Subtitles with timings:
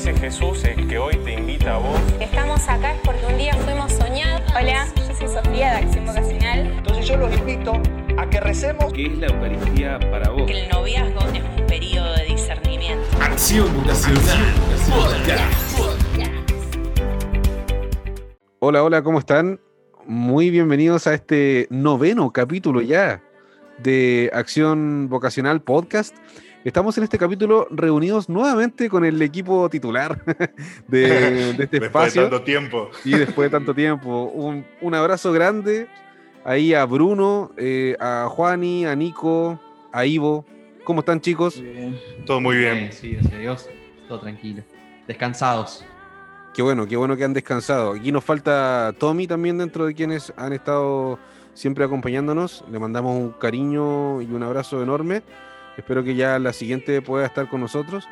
[0.00, 2.00] ese Jesús es que hoy te invita a vos.
[2.18, 4.40] Estamos acá es porque un día fuimos soñados.
[4.58, 6.72] Hola, yo soy Sofía de Acción Vocacional.
[6.78, 7.74] Entonces yo los invito
[8.16, 8.90] a que recemos.
[8.94, 10.46] ¿Qué es la Eucaristía para vos?
[10.46, 13.04] Que el noviazgo es un periodo de discernimiento.
[13.20, 14.54] Acción Vocacional
[14.88, 15.78] Podcast.
[18.60, 19.60] Hola, hola, ¿cómo están?
[20.06, 23.22] Muy bienvenidos a este noveno capítulo ya
[23.76, 26.16] de Acción Vocacional Podcast.
[26.62, 30.22] Estamos en este capítulo reunidos nuevamente con el equipo titular
[30.88, 32.24] de, de este después espacio.
[32.24, 32.90] de tanto tiempo.
[33.02, 34.24] Y después de tanto tiempo.
[34.24, 35.88] Un, un abrazo grande
[36.44, 39.58] ahí a Bruno, eh, a Juani, a Nico,
[39.90, 40.44] a Ivo.
[40.84, 41.56] ¿Cómo están, chicos?
[41.56, 42.00] Muy bien.
[42.26, 42.92] Todo muy bien.
[42.92, 43.68] Sí, gracias a Dios.
[44.06, 44.62] Todo tranquilo.
[45.06, 45.82] Descansados.
[46.52, 47.92] Qué bueno, qué bueno que han descansado.
[47.92, 51.18] Aquí nos falta Tommy también dentro de quienes han estado
[51.54, 52.64] siempre acompañándonos.
[52.70, 55.22] Le mandamos un cariño y un abrazo enorme.
[55.80, 58.06] Espero que ya la siguiente pueda estar con nosotros.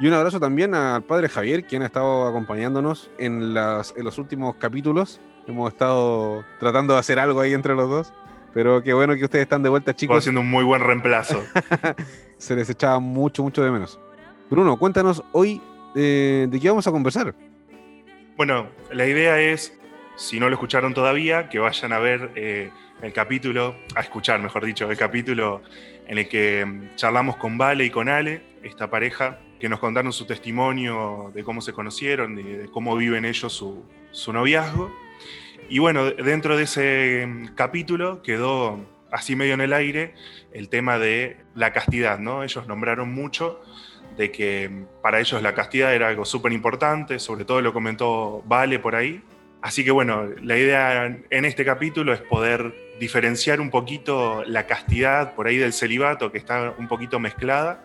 [0.00, 4.16] Y un abrazo también al padre Javier, quien ha estado acompañándonos en, las, en los
[4.16, 5.20] últimos capítulos.
[5.46, 8.12] Hemos estado tratando de hacer algo ahí entre los dos.
[8.54, 10.16] Pero qué bueno que ustedes están de vuelta, chicos.
[10.16, 11.44] haciendo un muy buen reemplazo.
[12.38, 14.00] Se les echaba mucho, mucho de menos.
[14.48, 15.60] Bruno, cuéntanos hoy
[15.94, 17.34] eh, de qué vamos a conversar.
[18.38, 19.78] Bueno, la idea es,
[20.16, 22.70] si no lo escucharon todavía, que vayan a ver eh,
[23.02, 25.62] el capítulo, a escuchar, mejor dicho, el capítulo
[26.06, 30.12] en el que mm, charlamos con Vale y con Ale, esta pareja, que nos contaron
[30.12, 34.92] su testimonio de cómo se conocieron, de, de cómo viven ellos su, su noviazgo.
[35.68, 40.14] Y bueno, dentro de ese mm, capítulo quedó así medio en el aire
[40.52, 42.42] el tema de la castidad, ¿no?
[42.42, 43.60] Ellos nombraron mucho
[44.16, 48.42] de que mm, para ellos la castidad era algo súper importante, sobre todo lo comentó
[48.46, 49.22] Vale por ahí.
[49.62, 55.34] Así que bueno, la idea en este capítulo es poder diferenciar un poquito la castidad
[55.34, 57.82] por ahí del celibato, que está un poquito mezclada,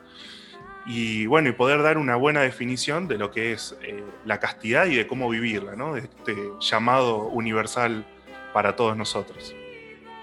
[0.85, 4.85] y bueno, y poder dar una buena definición de lo que es eh, la castidad
[4.85, 5.95] y de cómo vivirla, ¿no?
[5.95, 8.05] De este llamado universal
[8.53, 9.55] para todos nosotros.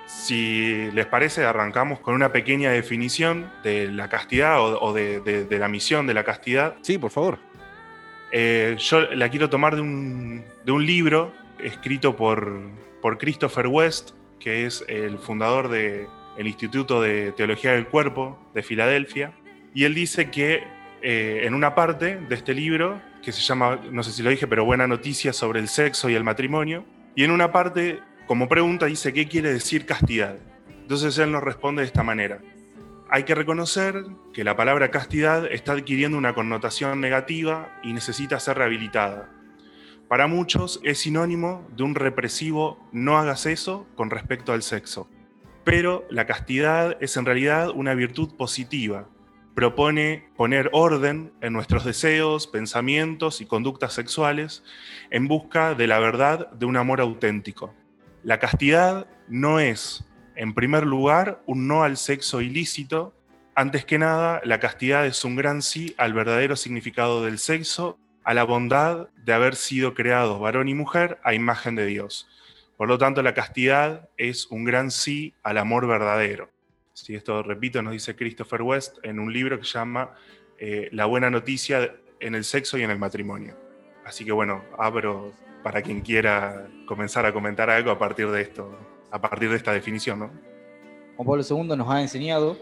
[0.07, 5.45] Si les parece, arrancamos con una pequeña definición de la castidad o, o de, de-
[5.47, 6.77] de la misión de la castidad.
[6.83, 7.39] Sí, por favor.
[8.31, 12.61] Eh, yo la quiero tomar de un, de un libro escrito por,
[13.01, 14.11] por Christopher West,
[14.42, 16.08] que es el fundador del
[16.39, 19.33] Instituto de Teología del Cuerpo de Filadelfia.
[19.75, 20.64] Y él dice que
[21.01, 24.47] eh, en una parte de este libro, que se llama, no sé si lo dije,
[24.47, 28.86] pero Buena Noticia sobre el sexo y el matrimonio, y en una parte, como pregunta,
[28.86, 30.36] dice, ¿qué quiere decir castidad?
[30.69, 32.41] Entonces él nos responde de esta manera.
[33.11, 38.58] Hay que reconocer que la palabra castidad está adquiriendo una connotación negativa y necesita ser
[38.58, 39.29] rehabilitada.
[40.12, 45.08] Para muchos es sinónimo de un represivo no hagas eso con respecto al sexo.
[45.64, 49.08] Pero la castidad es en realidad una virtud positiva.
[49.55, 54.62] Propone poner orden en nuestros deseos, pensamientos y conductas sexuales
[55.11, 57.72] en busca de la verdad de un amor auténtico.
[58.22, 60.05] La castidad no es
[60.36, 63.14] en primer lugar, un no al sexo ilícito.
[63.55, 68.34] Antes que nada, la castidad es un gran sí al verdadero significado del sexo, a
[68.34, 72.28] la bondad de haber sido creados varón y mujer a imagen de Dios.
[72.77, 76.50] Por lo tanto, la castidad es un gran sí al amor verdadero.
[76.94, 80.14] Si esto, repito, nos dice Christopher West en un libro que llama
[80.58, 83.56] eh, La buena noticia en el sexo y en el matrimonio.
[84.05, 88.77] Así que bueno, abro para quien quiera comenzar a comentar algo a partir de esto,
[89.10, 90.30] a partir de esta definición, ¿no?
[91.16, 92.56] Juan Pablo II nos ha enseñado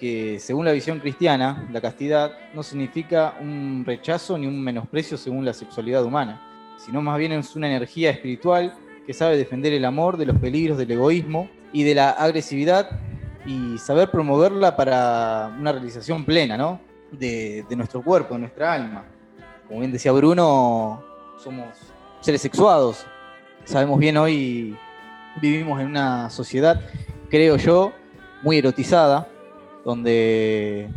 [0.00, 5.44] que según la visión cristiana, la castidad no significa un rechazo ni un menosprecio según
[5.44, 6.40] la sexualidad humana,
[6.78, 8.74] sino más bien es una energía espiritual
[9.06, 12.98] que sabe defender el amor de los peligros del egoísmo y de la agresividad
[13.44, 16.80] y saber promoverla para una realización plena, ¿no?
[17.12, 19.04] De, nuestro cuerpo, de nuestra alma.
[19.68, 21.02] Como bien decía Bruno,
[21.42, 21.66] somos
[22.20, 23.04] seres sexuados.
[23.64, 24.78] Sabemos bien hoy
[25.42, 26.80] vivimos en una sociedad,
[27.28, 27.92] creo yo,
[28.42, 29.28] muy erotizada,
[29.90, 30.88] donde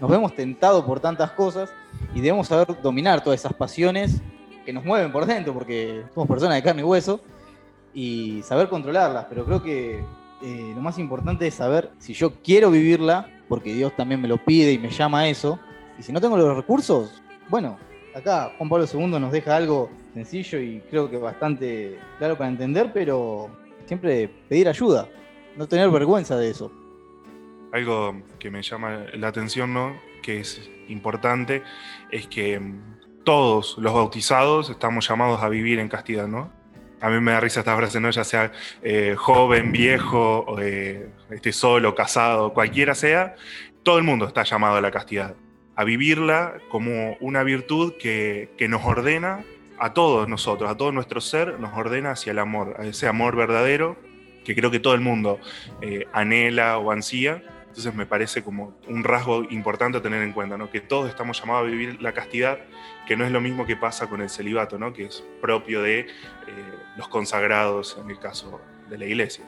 [0.00, 1.70] nos vemos tentados por tantas cosas
[2.14, 4.20] y debemos saber dominar todas esas pasiones
[4.64, 7.20] que nos mueven por dentro, porque somos personas de carne y hueso,
[7.94, 9.26] y saber controlarlas.
[9.28, 10.04] Pero creo que
[10.42, 14.36] eh, lo más importante es saber si yo quiero vivirla, porque Dios también me lo
[14.36, 15.58] pide y me llama a eso,
[15.98, 17.78] y si no tengo los recursos, bueno,
[18.14, 22.90] acá Juan Pablo II nos deja algo sencillo y creo que bastante claro para entender,
[22.92, 23.48] pero
[23.86, 25.08] siempre pedir ayuda,
[25.56, 26.70] no tener vergüenza de eso.
[27.72, 30.00] Algo que me llama la atención, ¿no?
[30.22, 31.62] Que es importante,
[32.10, 36.52] es que mm, todos los bautizados estamos llamados a vivir en castidad, ¿no?
[37.00, 38.10] A mí me da risa esta frase, ¿no?
[38.10, 38.52] Ya sea
[38.82, 43.34] eh, joven, viejo, eh, esté solo, casado, cualquiera sea,
[43.82, 45.34] todo el mundo está llamado a la castidad.
[45.74, 49.42] a vivirla como una virtud que, que nos ordena
[49.78, 53.36] a todos nosotros, a todo nuestro ser, nos ordena hacia el amor, a ese amor
[53.36, 53.96] verdadero
[54.44, 55.40] que creo que todo el mundo
[55.80, 57.42] eh, anhela o ansía.
[57.72, 60.70] Entonces me parece como un rasgo importante a tener en cuenta, ¿no?
[60.70, 62.58] que todos estamos llamados a vivir la castidad,
[63.06, 64.92] que no es lo mismo que pasa con el celibato, ¿no?
[64.92, 66.06] que es propio de eh,
[66.98, 68.60] los consagrados en el caso
[68.90, 69.42] de la iglesia.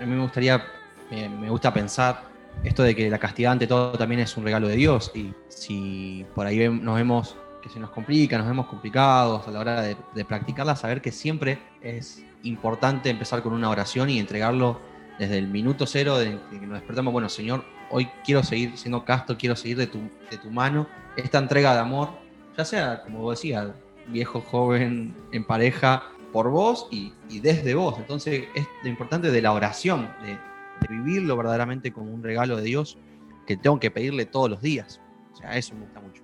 [0.00, 0.64] A mí me gustaría,
[1.10, 2.22] me, gusta pensar
[2.64, 6.24] esto de que la castidad ante todo también es un regalo de Dios y si
[6.34, 9.94] por ahí nos vemos que se nos complica, nos vemos complicados a la hora de,
[10.14, 14.80] de practicarla, saber que siempre es importante empezar con una oración y entregarlo
[15.20, 17.12] desde el minuto cero de que nos despertamos.
[17.12, 20.86] Bueno, Señor, hoy quiero seguir siendo casto, quiero seguir de tu, mano.
[21.16, 22.08] Esta entrega de amor,
[22.56, 23.68] ya sea, como vos decías,
[24.08, 27.98] viejo, joven, en pareja, por vos y, y desde vos.
[27.98, 32.62] Entonces, es lo importante de la oración, de, de vivirlo verdaderamente como un regalo de
[32.62, 32.96] Dios
[33.46, 35.02] que tengo que pedirle todos los días.
[35.34, 36.22] O sea, eso me gusta mucho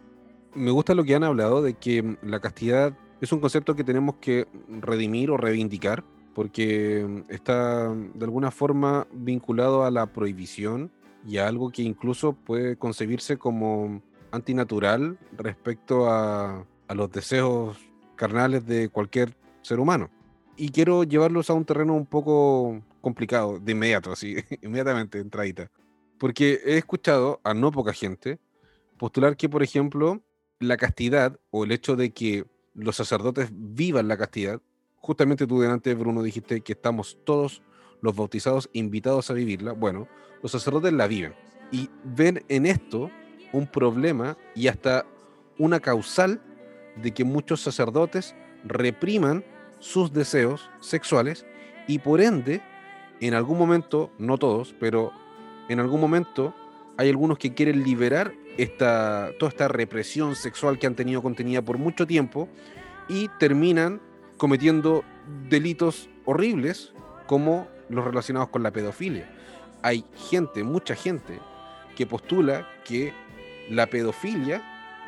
[0.57, 4.17] me gusta lo que han hablado de que la castidad es un concepto que tenemos
[4.17, 6.03] que redimir o reivindicar,
[6.37, 10.93] porque está de alguna forma vinculado a la prohibición
[11.27, 14.03] y a algo que incluso puede concebirse como
[14.33, 17.79] antinatural respecto a, a los deseos
[18.17, 20.11] carnales de cualquier ser humano.
[20.59, 25.71] Y quiero llevarlos a un terreno un poco complicado, de inmediato, así, inmediatamente, entradita.
[26.19, 28.39] Porque he escuchado a no poca gente
[28.99, 30.21] postular que, por ejemplo,
[30.59, 32.45] la castidad o el hecho de que
[32.75, 34.61] los sacerdotes vivan la castidad,
[35.01, 37.63] justamente tú delante, Bruno, dijiste que estamos todos
[38.01, 39.73] los bautizados invitados a vivirla.
[39.73, 40.09] Bueno,
[40.43, 41.35] los sacerdotes la viven
[41.71, 43.11] y ven en esto
[43.53, 45.07] un problema y hasta
[45.59, 46.41] una causal
[46.97, 48.35] de que muchos sacerdotes
[48.65, 49.45] repriman
[49.79, 51.47] sus deseos sexuales
[51.87, 52.63] y por ende,
[53.21, 55.13] en algún momento, no todos, pero
[55.69, 56.55] en algún momento
[56.97, 61.79] hay algunos que quieren liberar esta, toda esta represión sexual que han tenido contenida por
[61.79, 62.49] mucho tiempo
[63.09, 64.01] y terminan
[64.37, 65.05] cometiendo
[65.49, 66.93] delitos horribles
[67.27, 69.29] como los relacionados con la pedofilia.
[69.83, 71.41] Hay gente, mucha gente,
[71.97, 73.13] que postula que
[73.71, 74.63] la pedofilia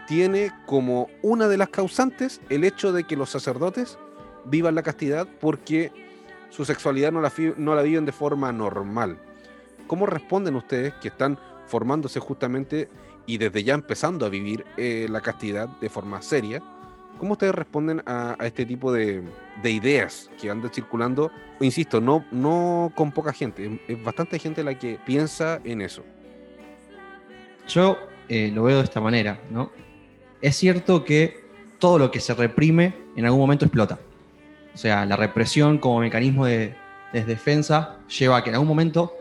[0.06, 3.98] tiene como una de las causantes el hecho de que los sacerdotes
[4.44, 5.92] vivan la castidad porque
[6.50, 9.18] su sexualidad no la, no la viven de forma normal.
[9.86, 12.88] ¿Cómo responden ustedes que están formándose justamente
[13.26, 16.62] y desde ya empezando a vivir eh, la castidad de forma seria,
[17.18, 19.22] ¿cómo ustedes responden a, a este tipo de,
[19.62, 21.30] de, ideas que andan circulando?
[21.60, 26.02] Insisto, no, no con poca gente, es bastante gente la que piensa en eso.
[27.68, 27.98] Yo
[28.28, 29.70] eh, lo veo de esta manera, ¿no?
[30.40, 31.44] Es cierto que
[31.78, 33.98] todo lo que se reprime en algún momento explota.
[34.74, 36.74] O sea, la represión como mecanismo de,
[37.12, 39.14] de defensa lleva a que en algún momento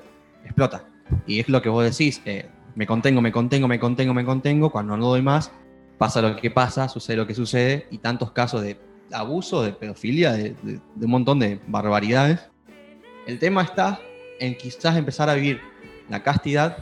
[0.43, 0.85] explota.
[1.25, 4.69] Y es lo que vos decís, eh, me contengo, me contengo, me contengo, me contengo,
[4.69, 5.51] cuando no doy más,
[5.97, 8.79] pasa lo que pasa, sucede lo que sucede, y tantos casos de
[9.11, 12.39] abuso, de pedofilia, de, de, de un montón de barbaridades.
[13.25, 13.99] El tema está
[14.39, 15.61] en quizás empezar a vivir
[16.09, 16.77] la castidad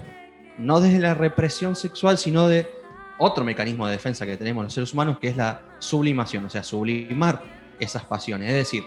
[0.58, 2.70] no desde la represión sexual, sino de
[3.18, 6.64] otro mecanismo de defensa que tenemos los seres humanos, que es la sublimación, o sea,
[6.64, 7.42] sublimar
[7.80, 8.50] esas pasiones.
[8.50, 8.84] Es decir,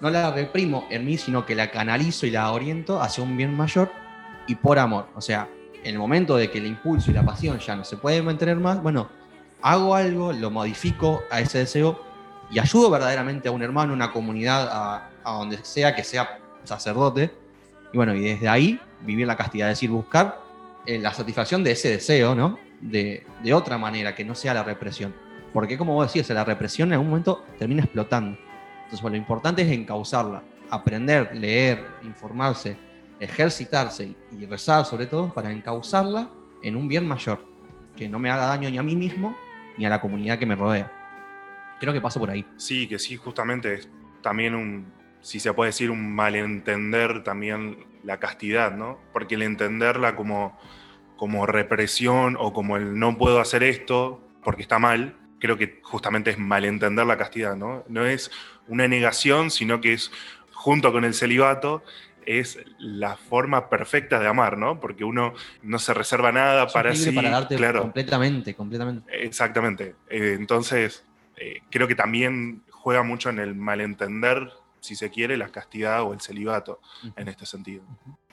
[0.00, 3.54] no la reprimo en mí, sino que la canalizo y la oriento hacia un bien
[3.54, 3.90] mayor
[4.46, 5.08] y por amor.
[5.14, 5.48] O sea,
[5.84, 8.56] en el momento de que el impulso y la pasión ya no se pueden mantener
[8.56, 9.08] más, bueno,
[9.62, 12.02] hago algo, lo modifico a ese deseo
[12.50, 17.30] y ayudo verdaderamente a un hermano, una comunidad, a, a donde sea que sea sacerdote.
[17.92, 20.40] Y bueno, y desde ahí vivir la castidad, es decir, buscar
[20.86, 22.58] eh, la satisfacción de ese deseo, ¿no?
[22.80, 25.14] De, de, otra manera, que no sea la represión.
[25.52, 28.36] Porque como vos decías, la represión en algún momento termina explotando.
[28.76, 32.76] Entonces, bueno, lo importante es encauzarla, aprender, leer, informarse,
[33.20, 36.28] ejercitarse y rezar sobre todo para encauzarla
[36.62, 37.44] en un bien mayor,
[37.96, 39.36] que no me haga daño ni a mí mismo
[39.76, 40.90] ni a la comunidad que me rodea.
[41.80, 42.46] Creo que paso por ahí.
[42.56, 43.88] Sí, que sí, justamente es
[44.22, 48.98] también un, si se puede decir, un malentender también la castidad, ¿no?
[49.12, 50.58] Porque el entenderla como,
[51.16, 56.30] como represión o como el no puedo hacer esto porque está mal, creo que justamente
[56.30, 57.84] es malentender la castidad, ¿no?
[57.88, 58.30] No es
[58.68, 60.10] una negación, sino que es
[60.52, 61.82] junto con el celibato
[62.26, 64.80] es la forma perfecta de amar, ¿no?
[64.80, 67.16] Porque uno no se reserva nada para libre sí.
[67.16, 69.24] para darte claro, completamente, completamente.
[69.24, 69.94] exactamente.
[70.08, 71.04] Eh, entonces,
[71.36, 74.50] eh, creo que también juega mucho en el malentender,
[74.80, 76.80] si se quiere, la castidad o el celibato
[77.16, 77.84] en este sentido.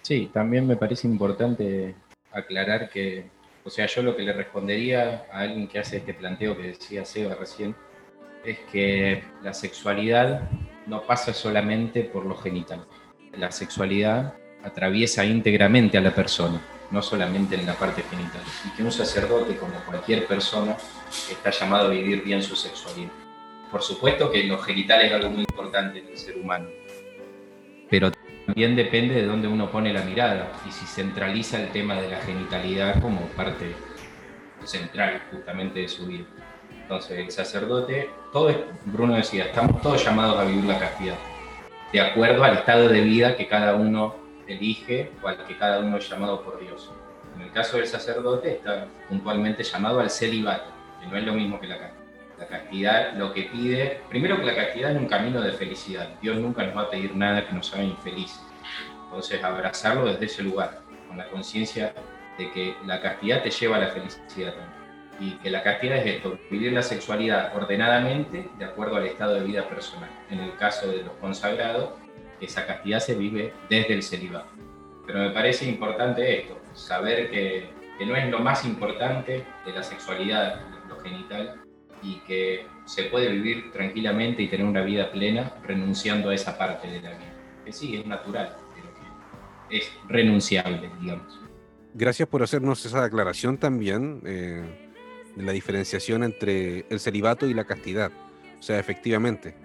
[0.01, 1.95] Sí, también me parece importante
[2.31, 3.29] aclarar que,
[3.63, 7.05] o sea, yo lo que le respondería a alguien que hace este planteo que decía
[7.05, 7.75] Seba recién,
[8.43, 10.49] es que la sexualidad
[10.87, 12.85] no pasa solamente por lo genital
[13.37, 14.33] la sexualidad
[14.63, 16.61] atraviesa íntegramente a la persona.
[16.91, 20.75] no solamente en la parte genital, y que un sacerdote, como cualquier persona,
[21.31, 23.11] está llamado a vivir bien su sexualidad.
[23.69, 26.67] Por supuesto que lo genital es algo muy importante en el ser humano,
[27.91, 28.11] pero
[28.45, 32.17] también depende de dónde uno pone la mirada y si centraliza el tema de la
[32.21, 33.75] genitalidad como parte
[34.63, 36.25] central justamente de su vida.
[36.81, 38.51] Entonces, el sacerdote, todo
[38.85, 41.17] Bruno decía, estamos todos llamados a vivir la castidad,
[41.91, 44.15] de acuerdo al estado de vida que cada uno
[44.47, 46.91] elige o al que cada uno es llamado por Dios.
[47.35, 51.59] En el caso del sacerdote está puntualmente llamado al celibato, que no es lo mismo
[51.59, 51.99] que la castidad.
[52.37, 56.07] La castidad lo que pide, primero que la castidad es un camino de felicidad.
[56.21, 58.41] Dios nunca nos va a pedir nada que nos haga infelices.
[59.05, 61.93] Entonces, abrazarlo desde ese lugar, con la conciencia
[62.37, 64.78] de que la castidad te lleva a la felicidad también.
[65.19, 69.43] Y que la castidad es esto, vivir la sexualidad ordenadamente de acuerdo al estado de
[69.43, 70.09] vida personal.
[70.29, 71.91] En el caso de los consagrados,
[72.39, 74.49] esa castidad se vive desde el celibato.
[75.05, 79.83] Pero me parece importante esto, saber que, que no es lo más importante de la
[79.83, 81.61] sexualidad, lo genital,
[82.01, 86.87] y que se puede vivir tranquilamente y tener una vida plena renunciando a esa parte
[86.87, 87.33] de la vida.
[87.65, 88.87] Que sí, es natural, pero
[89.69, 91.39] que es renunciable, digamos.
[91.93, 94.88] Gracias por hacernos esa aclaración también eh,
[95.35, 98.11] la diferenciación entre el celibato y la castidad.
[98.59, 99.55] O sea, efectivamente,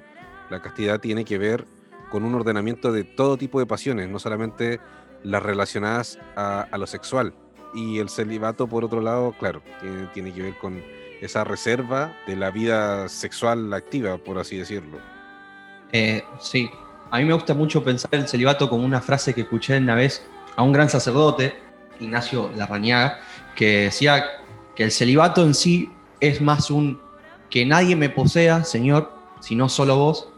[0.50, 1.66] la castidad tiene que ver
[2.10, 4.80] con un ordenamiento de todo tipo de pasiones, no solamente
[5.22, 7.34] las relacionadas a, lo sexual.
[7.74, 10.80] Y el celibato, por otro lado, claro, tiene, tiene que ver con
[11.20, 14.98] esa reserva de la vida sexual activa, por así decirlo.
[15.90, 16.70] Eh, sí,
[17.10, 20.24] a mí me gusta mucho pensar el celibato como una frase que escuché una vez
[20.56, 21.54] a un gran sacerdote,
[22.00, 23.20] Ignacio Larrañaga,
[23.54, 24.24] que decía
[24.74, 25.90] que el celibato en sí
[26.20, 27.00] es más un
[27.50, 30.28] que nadie me posea, Señor, sino solo vos,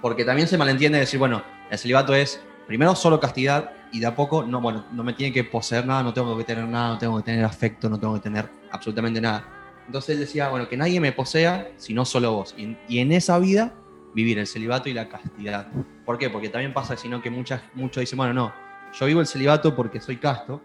[0.00, 4.16] porque también se malentiende decir, bueno, el celibato es primero solo castidad y de a
[4.16, 6.98] poco, no, bueno, no me tiene que poseer nada, no tengo que tener nada, no
[6.98, 9.44] tengo que tener afecto, no tengo que tener absolutamente nada.
[9.86, 12.54] Entonces él decía, bueno, que nadie me posea, sino solo vos.
[12.56, 13.74] Y, y en esa vida,
[14.14, 15.68] vivir el celibato y la castidad.
[16.06, 16.30] ¿Por qué?
[16.30, 18.54] Porque también pasa, sino que muchas, muchos dicen, bueno, no,
[18.92, 20.62] yo vivo el celibato porque soy casto,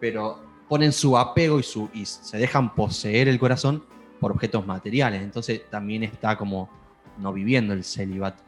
[0.00, 3.84] pero ponen su apego y, su, y se dejan poseer el corazón
[4.20, 5.22] por objetos materiales.
[5.22, 6.70] Entonces también está como
[7.18, 8.42] no viviendo el celibato.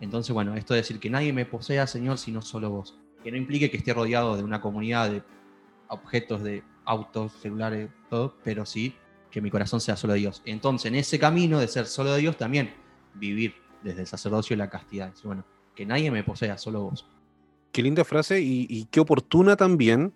[0.00, 2.98] Entonces, bueno, esto de decir que nadie me posea, Señor, sino solo vos.
[3.22, 5.22] Que no implique que esté rodeado de una comunidad de
[5.88, 8.96] objetos, de autos, celulares, todo, pero sí
[9.30, 10.42] que mi corazón sea solo de Dios.
[10.44, 12.74] Entonces, en ese camino de ser solo de Dios, también
[13.14, 15.12] vivir desde el sacerdocio y la castidad.
[15.24, 15.44] Bueno,
[15.74, 17.06] que nadie me posea, solo vos.
[17.70, 20.12] Qué linda frase y, y qué oportuna también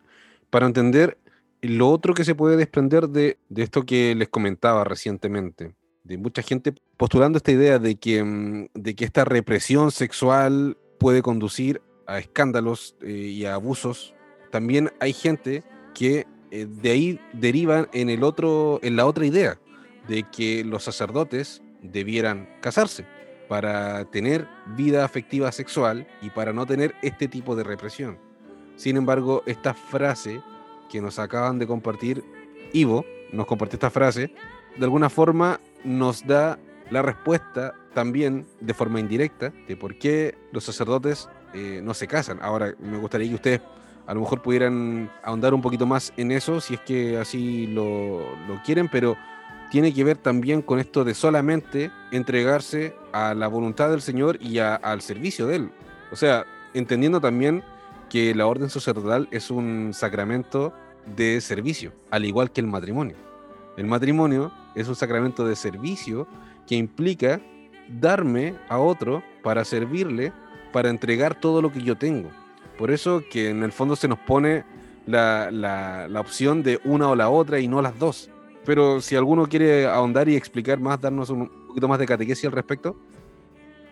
[0.50, 1.18] para entender
[1.62, 6.74] lo otro que se puede desprender de, esto que les comentaba recientemente, de mucha gente
[6.96, 12.96] postulando esta idea de que, mm, de que esta represión sexual puede conducir a escándalos
[13.02, 14.14] eh, y a abusos.
[14.50, 19.58] También hay gente que eh, de ahí derivan en, el otro, en la otra idea,
[20.06, 23.04] de que los sacerdotes debieran casarse
[23.48, 28.18] para tener vida afectiva sexual y para no tener este tipo de represión.
[28.76, 30.40] Sin embargo, esta frase
[30.88, 32.24] que nos acaban de compartir,
[32.72, 34.32] Ivo nos compartió esta frase,
[34.76, 36.58] de alguna forma nos da
[36.90, 42.38] la respuesta también de forma indirecta de por qué los sacerdotes eh, no se casan.
[42.42, 43.60] Ahora, me gustaría que ustedes
[44.06, 48.20] a lo mejor pudieran ahondar un poquito más en eso, si es que así lo,
[48.46, 49.16] lo quieren, pero
[49.70, 54.58] tiene que ver también con esto de solamente entregarse a la voluntad del Señor y
[54.58, 55.70] a, al servicio de Él.
[56.12, 57.64] O sea, entendiendo también
[58.08, 60.72] que la orden sacerdotal es un sacramento
[61.16, 63.16] de servicio, al igual que el matrimonio.
[63.76, 66.26] El matrimonio es un sacramento de servicio
[66.66, 67.40] que implica
[67.88, 70.32] darme a otro para servirle,
[70.72, 72.30] para entregar todo lo que yo tengo.
[72.78, 74.64] Por eso que en el fondo se nos pone
[75.06, 78.30] la, la, la opción de una o la otra y no las dos.
[78.64, 82.52] Pero si alguno quiere ahondar y explicar más, darnos un poquito más de catequesis al
[82.52, 82.96] respecto.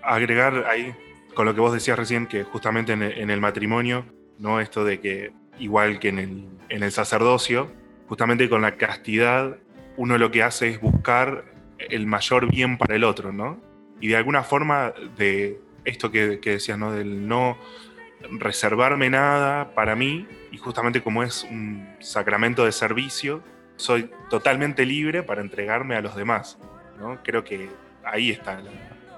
[0.03, 0.95] Agregar ahí,
[1.35, 4.07] con lo que vos decías recién, que justamente en el, matrimonio,
[4.39, 4.61] ¿no?
[4.61, 7.71] Esto de que, igual que en el, en el sacerdocio,
[8.09, 9.57] justamente con la castidad,
[9.97, 11.45] uno lo que hace es buscar
[11.79, 13.61] el mayor bien para el otro, ¿no?
[14.01, 16.93] Y de alguna forma, de esto que, que decías, ¿no?
[16.93, 17.59] Del no
[18.31, 23.43] reservarme nada para mí, y justamente como es un sacramento de servicio,
[23.77, 26.59] soy totalmente libre para entregarme a los demás.
[26.99, 27.19] ¿no?
[27.23, 27.69] Creo que
[28.05, 28.71] ahí está la,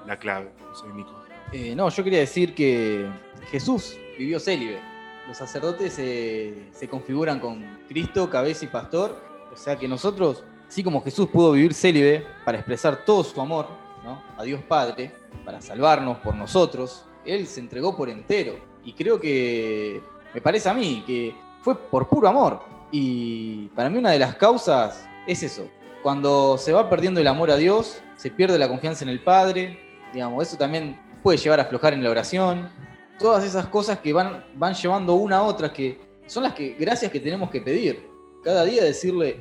[0.06, 0.50] la clave.
[0.74, 1.25] Soy Nico.
[1.52, 3.08] Eh, no, yo quería decir que
[3.50, 4.80] Jesús vivió célibe.
[5.28, 9.20] Los sacerdotes eh, se configuran con Cristo, cabeza y pastor.
[9.52, 13.68] O sea que nosotros, así como Jesús pudo vivir célibe para expresar todo su amor
[14.04, 14.22] ¿no?
[14.36, 15.12] a Dios Padre,
[15.44, 18.58] para salvarnos por nosotros, Él se entregó por entero.
[18.84, 20.00] Y creo que,
[20.34, 22.60] me parece a mí, que fue por puro amor.
[22.92, 25.68] Y para mí una de las causas es eso.
[26.02, 29.80] Cuando se va perdiendo el amor a Dios, se pierde la confianza en el Padre,
[30.12, 32.70] digamos, eso también puede llevar a aflojar en la oración.
[33.18, 37.10] Todas esas cosas que van, van llevando una a otra, que son las que, gracias
[37.10, 38.08] que tenemos que pedir.
[38.44, 39.40] Cada día decirle,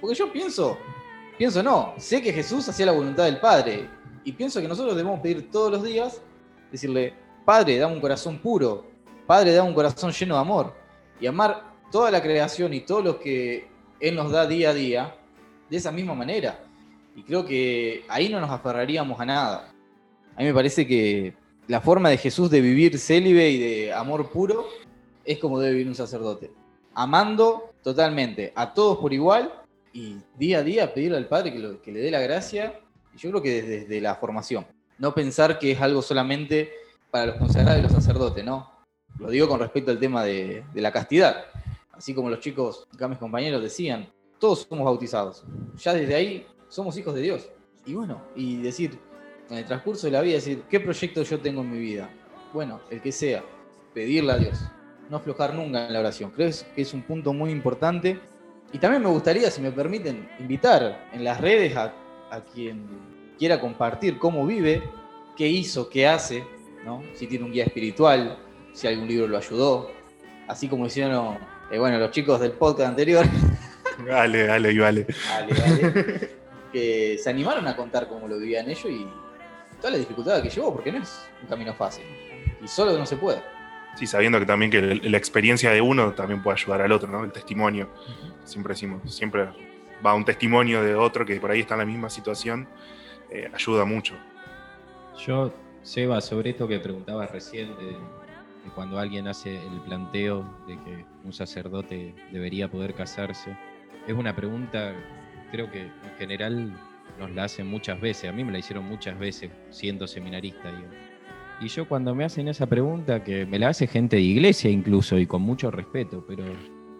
[0.00, 0.76] porque yo pienso,
[1.38, 3.88] pienso no, sé que Jesús hacía la voluntad del Padre,
[4.24, 6.20] y pienso que nosotros debemos pedir todos los días,
[6.72, 8.86] decirle, Padre, dame un corazón puro,
[9.24, 10.74] Padre, dame un corazón lleno de amor,
[11.20, 13.68] y amar toda la creación y todo lo que
[14.00, 15.14] Él nos da día a día
[15.68, 16.58] de esa misma manera.
[17.14, 19.69] Y creo que ahí no nos aferraríamos a nada.
[20.36, 21.34] A mí me parece que
[21.68, 24.66] la forma de Jesús de vivir célibe y de amor puro
[25.24, 26.50] es como debe vivir un sacerdote.
[26.94, 29.52] Amando totalmente a todos por igual
[29.92, 32.80] y día a día pedirle al Padre que, le dé la gracia.
[33.14, 34.66] Y yo creo que desde, la formación.
[34.98, 36.70] No pensar que es algo solamente
[37.10, 38.70] para los consagrados y los sacerdotes, no.
[39.18, 41.44] Lo digo con respecto al tema de, de la castidad.
[41.92, 44.08] Así como los chicos, acá mis compañeros decían,
[44.38, 45.44] todos somos bautizados.
[45.76, 47.48] Ya desde ahí somos hijos de Dios.
[47.86, 48.98] Y bueno, y decir,
[49.50, 52.08] en el transcurso de la vida, decir, ¿qué proyecto yo tengo en mi vida?
[52.52, 53.42] Bueno, el que sea,
[53.92, 54.60] pedirle a Dios.
[55.08, 56.30] No aflojar nunca en la oración.
[56.30, 58.18] Creo que es un punto muy importante.
[58.72, 61.92] Y también me gustaría, si me permiten, invitar en las redes a,
[62.54, 62.86] quien
[63.36, 64.84] quiera compartir cómo vive,
[65.36, 66.44] qué hizo, qué hace,
[66.84, 67.02] ¿no?
[67.14, 68.38] si tiene un guía espiritual,
[68.72, 69.90] si algún libro lo ayudó.
[70.46, 71.38] Así como hicieron
[71.72, 73.26] eh, bueno, los chicos del podcast anterior.
[74.06, 75.06] Dale, dale, vale.
[75.28, 76.30] Dale,
[76.72, 79.06] que se animaron a contar cómo lo vivían ellos y
[79.80, 82.04] toda la dificultad que llevó, porque no es un camino fácil.
[82.62, 83.42] Y solo no se puede.
[83.96, 87.24] Sí, sabiendo que también que la experiencia de uno también puede ayudar al otro, ¿no?
[87.24, 87.90] El testimonio.
[88.44, 89.48] Siempre decimos, siempre
[90.04, 92.68] va un testimonio de otro que por ahí está en la misma situación,
[93.30, 94.14] eh, ayuda mucho.
[95.26, 97.96] Yo, Seba, sobre esto que preguntabas recién de
[98.74, 103.56] cuando alguien hace el planteo de que un sacerdote debería poder casarse,
[104.06, 104.94] es una pregunta,
[105.50, 106.72] creo que en general
[107.20, 110.72] nos la hacen muchas veces, a mí me la hicieron muchas veces siendo seminarista.
[111.60, 115.18] Y yo cuando me hacen esa pregunta, que me la hace gente de iglesia incluso
[115.18, 116.44] y con mucho respeto, pero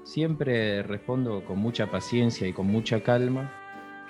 [0.05, 3.51] siempre respondo con mucha paciencia y con mucha calma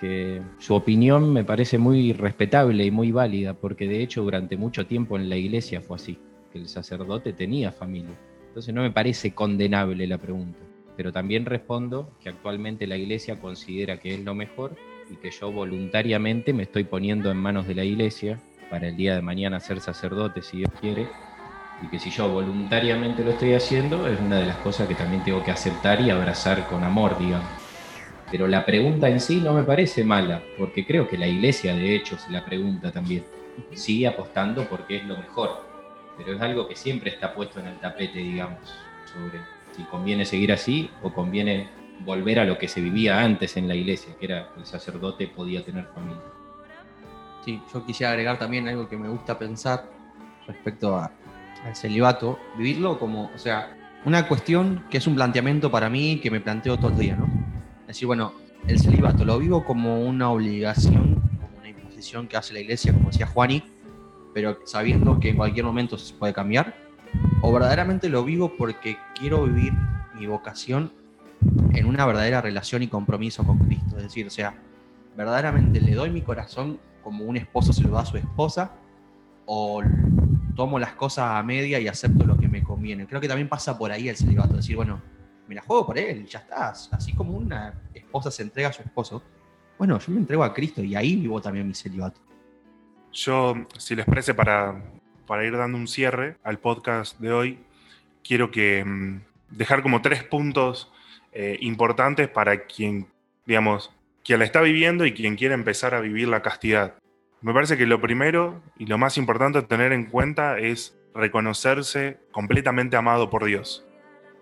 [0.00, 4.86] que su opinión me parece muy respetable y muy válida, porque de hecho durante mucho
[4.86, 6.18] tiempo en la iglesia fue así
[6.52, 8.18] que el sacerdote tenía familia.
[8.48, 10.58] Entonces no me parece condenable la pregunta,
[10.96, 14.74] pero también respondo que actualmente la iglesia considera que es lo mejor
[15.10, 18.38] y que yo voluntariamente me estoy poniendo en manos de la iglesia
[18.70, 21.08] para el día de mañana ser sacerdote si Dios quiere
[21.82, 25.24] y que si yo voluntariamente lo estoy haciendo es una de las cosas que también
[25.24, 27.48] tengo que aceptar y abrazar con amor, digamos.
[28.30, 31.96] Pero la pregunta en sí no me parece mala, porque creo que la iglesia de
[31.96, 33.24] hecho se la pregunta también.
[33.74, 35.70] Sigue apostando porque es lo mejor
[36.16, 38.60] pero es algo que siempre está puesto en el tapete, digamos,
[39.12, 39.40] sobre
[39.74, 41.68] si conviene seguir así o conviene
[42.04, 45.64] volver a lo que se vivía antes en la iglesia, que era el sacerdote podía
[45.64, 46.22] tener familia.
[47.44, 49.88] Sí, yo quisiera agregar también algo que me gusta pensar
[50.46, 56.20] respecto al celibato, vivirlo como, o sea, una cuestión que es un planteamiento para mí
[56.20, 57.26] que me planteo todo el día, ¿no?
[57.82, 58.32] Es decir, bueno,
[58.66, 63.08] el celibato lo vivo como una obligación, como una imposición que hace la iglesia, como
[63.08, 63.62] decía Juani,
[64.32, 66.74] pero sabiendo que en cualquier momento se puede cambiar,
[67.42, 69.72] o verdaderamente lo vivo porque quiero vivir
[70.14, 70.92] mi vocación
[71.72, 73.96] en una verdadera relación y compromiso con Cristo.
[73.96, 74.54] Es decir, o sea,
[75.16, 78.72] verdaderamente le doy mi corazón como un esposo se lo da a su esposa,
[79.46, 79.82] o
[80.54, 83.06] tomo las cosas a media y acepto lo que me conviene.
[83.06, 85.00] Creo que también pasa por ahí el celibato, decir, bueno,
[85.48, 86.88] me la juego por él, ya estás.
[86.92, 89.22] Así como una esposa se entrega a su esposo,
[89.78, 92.20] bueno, yo me entrego a Cristo y ahí vivo también mi celibato.
[93.12, 94.84] Yo, si les parece, para,
[95.26, 97.58] para ir dando un cierre al podcast de hoy,
[98.22, 100.92] quiero que mm, dejar como tres puntos
[101.32, 103.06] eh, importantes para quien,
[103.46, 103.92] digamos,
[104.24, 106.94] quien la está viviendo y quien quiere empezar a vivir la castidad.
[107.40, 112.18] Me parece que lo primero y lo más importante a tener en cuenta es reconocerse
[112.32, 113.86] completamente amado por Dios.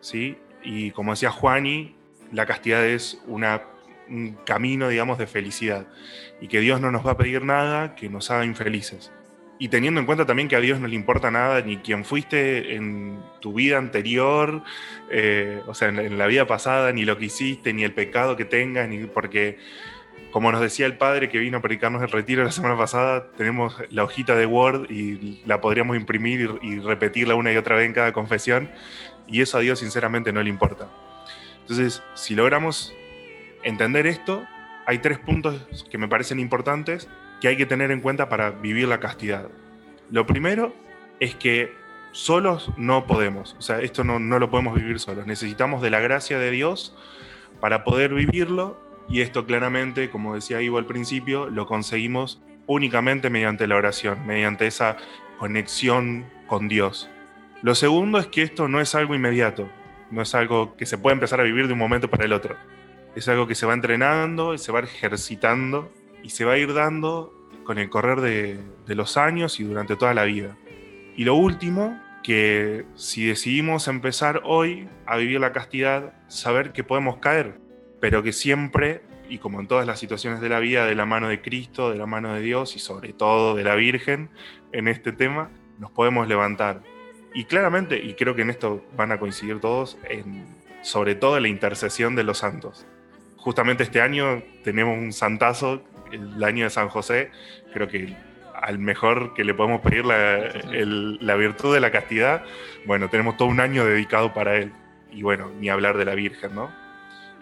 [0.00, 0.36] ¿sí?
[0.62, 1.94] Y como decía Juani,
[2.32, 5.86] la castidad es un camino, digamos, de felicidad.
[6.40, 9.12] Y que Dios no nos va a pedir nada que nos haga infelices.
[9.60, 12.76] Y teniendo en cuenta también que a Dios no le importa nada ni quién fuiste
[12.76, 14.62] en tu vida anterior,
[15.10, 18.44] eh, o sea, en, la vida pasada, ni lo que hiciste, ni el pecado que
[18.44, 19.58] tengas, ni porque,
[20.30, 23.76] como nos decía el padre que vino a predicarnos el retiro la semana pasada, tenemos
[23.90, 27.86] la hojita de Word y la podríamos imprimir y, y repetirla una y otra vez
[27.86, 28.70] en cada confesión,
[29.26, 30.88] y eso a Dios sinceramente no le importa.
[31.62, 32.94] Entonces, si logramos
[33.64, 34.46] entender esto,
[34.86, 37.08] hay tres puntos que me parecen importantes
[37.40, 39.48] que hay que tener en cuenta para vivir la castidad.
[40.10, 40.74] Lo primero
[41.20, 41.72] es que
[42.12, 43.54] solos no podemos.
[43.58, 45.26] O sea, esto no, no lo podemos vivir solos.
[45.26, 46.94] Necesitamos de la gracia de Dios
[47.60, 48.78] para poder vivirlo.
[49.08, 54.66] Y esto claramente, como decía Ivo al principio, lo conseguimos únicamente mediante la oración, mediante
[54.66, 54.98] esa
[55.38, 57.08] conexión con Dios.
[57.62, 59.68] Lo segundo es que esto no es algo inmediato,
[60.10, 62.56] no es algo que se puede empezar a vivir de un momento para el otro.
[63.16, 65.90] Es algo que se va entrenando, se va ejercitando
[66.22, 69.96] y se va a ir dando con el correr de, de los años y durante
[69.96, 70.56] toda la vida.
[71.16, 77.18] Y lo último, que si decidimos empezar hoy a vivir la castidad, saber que podemos
[77.18, 77.58] caer,
[78.00, 81.28] pero que siempre, y como en todas las situaciones de la vida, de la mano
[81.28, 84.30] de Cristo, de la mano de Dios y sobre todo de la Virgen
[84.72, 86.82] en este tema, nos podemos levantar.
[87.34, 90.46] Y claramente, y creo que en esto van a coincidir todos, en,
[90.82, 92.86] sobre todo en la intercesión de los santos.
[93.36, 97.30] Justamente este año tenemos un santazo, el año de San José,
[97.72, 98.14] creo que
[98.54, 102.42] al mejor que le podemos pedir la, el- la virtud de la castidad,
[102.86, 104.72] bueno, tenemos todo un año dedicado para él.
[105.12, 106.70] Y bueno, ni hablar de la Virgen, ¿no?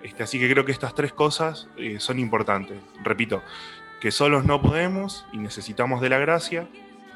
[0.03, 2.79] Este, así que creo que estas tres cosas eh, son importantes.
[3.03, 3.43] Repito,
[4.01, 6.69] que solos no podemos y necesitamos de la gracia,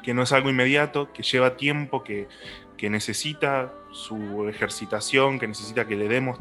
[0.03, 2.27] que no es algo inmediato, que lleva tiempo, que,
[2.75, 6.39] que necesita su ejercitación, que necesita que le demos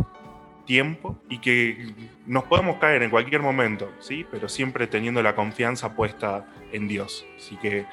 [0.70, 1.92] tiempo y que
[2.26, 4.24] nos podemos caer en cualquier momento, ¿sí?
[4.30, 7.26] pero siempre teniendo la confianza puesta en Dios.
[7.36, 7.86] Así que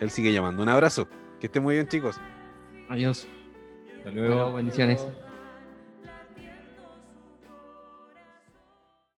[0.00, 0.62] Él sigue llamando.
[0.62, 1.08] Un abrazo.
[1.40, 2.20] Que estén muy bien, chicos.
[2.88, 3.26] Adiós.
[3.98, 4.54] Hasta luego.
[4.54, 5.06] Bendiciones.